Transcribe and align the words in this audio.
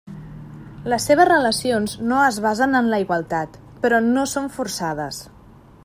Les 0.93 1.03
seves 1.09 1.27
relacions 1.29 1.93
no 2.13 2.23
es 2.29 2.39
basen 2.47 2.73
en 2.81 2.91
la 2.95 3.01
igualtat; 3.05 3.61
però 3.85 4.01
no 4.07 4.25
són 4.33 4.53
forçades. 4.57 5.23